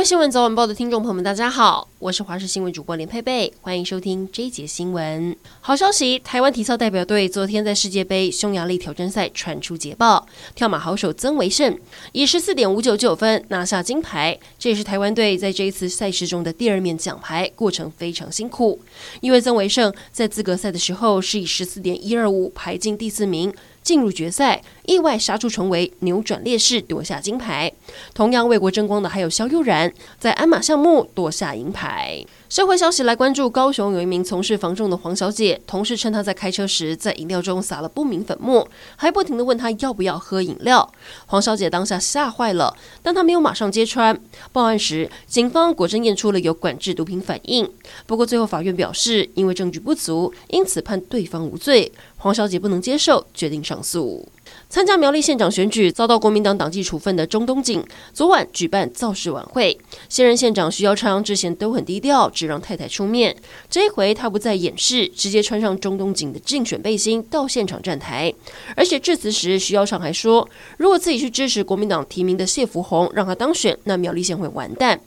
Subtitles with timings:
[0.00, 5.36] 位新闻早晚报的听众朋友们，大家好，我是华视新闻主播连佩佩，欢迎收听这一节新闻。
[5.60, 11.78] 好消息，台湾体操代表队昨天在世界杯匈牙利挑战赛传出捷报，跳马好手曾维胜
[12.12, 18.80] 以十四点五九九分拿下金牌，这也是台湾队在这一次赛事中的第二面奖牌，过程非常辛苦，
[19.20, 23.52] 因为曾维胜在资格赛的时候是以十四点一二五排进第四名。
[23.82, 27.72] 进入决赛，意外杀出重围，扭转劣势，夺下金牌。
[28.14, 32.24] 同样为国争光的还有萧悠然，在鞍马项目夺下银牌。
[32.48, 40.92] 社会消息来关注，高雄有一名从事房仲的黄小姐，同事称她在开车时在饮料中撒了不明粉末，还不停地问她要不要喝饮料。
[41.26, 44.18] 黄小姐当下吓坏了，但她没有马上揭穿。
[44.50, 47.70] 报案时，警方果真验出了有管制毒品反应。
[48.06, 51.92] 不过最后法院表示，因为证据不足，因此判对方无罪。
[52.18, 54.26] 黄小姐不能接受，决定上诉。
[54.68, 57.79] 参加苗栗县长选举遭到国民党党纪处分的钟东锦，
[58.12, 59.78] 昨晚举办造势晚会。
[60.08, 63.36] 现任县长徐耀昌之前都很低调，只让太太出面。
[63.68, 68.32] 这一回他不再掩饰，直接穿上中东锦的竞选背心到现场站台。
[68.76, 75.00] 而且致辞时，徐耀昌还说，如果自己去支持国民党提名的谢福弘，让他当选，那苗栗县会完蛋。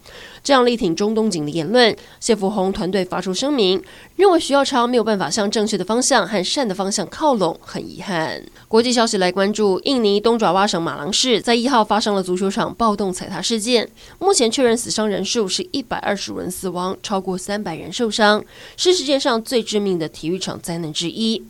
[0.44, 3.82] 这样力挺中东锦的言论，谢福弘团队发出声明，
[4.18, 8.44] 认为徐耀昌没有办法向正确的方向和善的方向靠拢，很遗憾。
[8.68, 18.44] 国际消息来关注，印尼东爪哇省马郎市在一号发生了足球场暴动踩踏事件，目前确认死伤人数是一百二十五人死亡，超过三百人受伤，
[18.76, 21.42] 是世界上最致命的体育场灾难之一。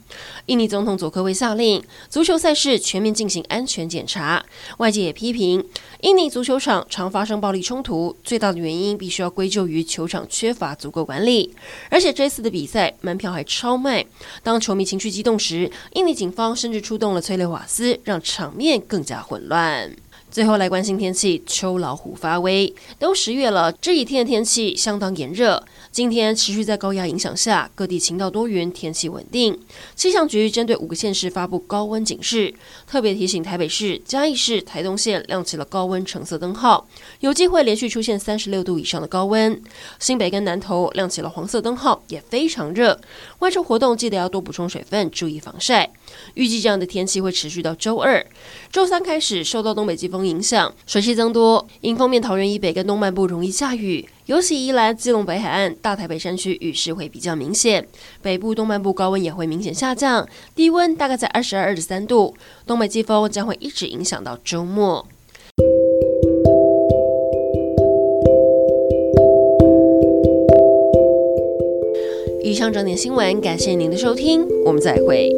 [0.46, 4.46] 印尼总统佐科威下令足球赛事全面进行安全检查，
[4.78, 5.66] 外界也批评
[6.02, 8.74] 印尼足球场常发生暴力冲突，最大的原。
[8.74, 11.54] 因必须要归咎于球场缺乏足够管理，
[11.90, 14.06] 而且这次的比赛门票还超卖。
[14.42, 19.96] 当球迷情绪激动时，印尼警方甚至出动了催泪瓦斯，让场面更加混乱。
[20.34, 25.64] 最后来关心天气，秋老虎发威，都十月了，这一天的天气相当炎热。
[25.92, 29.56] 今天持续在高压影响下，各地晴到多云，天气稳定。
[29.94, 32.52] 气象局针对五个县市发布高温警示，
[32.88, 36.88] 特别提醒台北市、嘉义市、台东县亮起了高温橙色灯号，
[37.20, 39.62] 有机会连续出现三十六度以上的高温。
[40.00, 43.00] 新北跟南投亮起了黄色灯号，也非常热。
[43.38, 45.92] 外出活动记得要多补充水分，注意防晒。
[46.36, 48.26] 预计这样的天气会持续到周二、
[48.72, 54.08] 周三开始，受到东北季风影响，水汽增多，迎风面桃园以北跟东半部容易下雨。
[54.26, 57.86] 尤其宜兰、基隆北海岸、大台北山区雨势会比较明显，
[58.22, 62.34] 北部东半部高温也会明显下降，低温大概在二十二、二十三度。
[62.66, 65.06] 东北季风将会一直影响到周末。
[72.46, 75.32] 以上整点新闻，感谢您的收听，我们再会。